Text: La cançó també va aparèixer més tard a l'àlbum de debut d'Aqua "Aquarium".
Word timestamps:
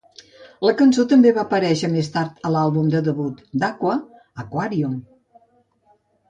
La 0.67 0.71
cançó 0.77 1.03
també 1.11 1.33
va 1.35 1.41
aparèixer 1.47 1.89
més 1.95 2.09
tard 2.15 2.39
a 2.49 2.53
l'àlbum 2.55 2.87
de 2.95 3.03
debut 3.09 3.45
d'Aqua 3.65 3.95
"Aquarium". 4.47 4.99